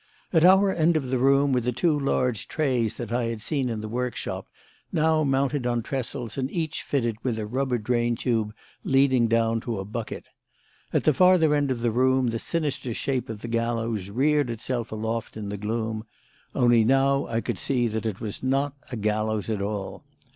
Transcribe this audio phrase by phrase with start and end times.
[0.33, 3.69] At our end of the room were the two large trays that I had seen
[3.69, 4.47] in the workshop,
[4.91, 8.51] now mounted on trestles and each fitted with a rubber drain tube
[8.83, 10.25] leading down to a bucket.
[10.91, 14.91] At the farther end of the room the sinister shape of the gallows reared itself
[14.91, 16.05] aloft in the gloom;
[16.55, 20.03] only now I could see that it was not a gallows at all.